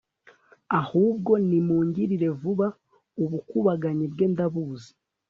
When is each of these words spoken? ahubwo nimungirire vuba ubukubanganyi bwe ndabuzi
ahubwo 0.79 1.31
nimungirire 1.47 2.29
vuba 2.41 2.67
ubukubanganyi 3.23 4.05
bwe 4.13 4.25
ndabuzi 4.33 4.91